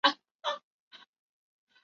[0.03, 0.61] 莱洛日。